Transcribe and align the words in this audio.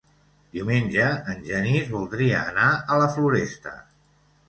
Diumenge 0.55 1.09
en 1.35 1.45
Genís 1.51 1.93
voldria 1.93 2.43
anar 2.55 2.73
a 2.97 3.01
la 3.07 3.15
Floresta. 3.19 3.79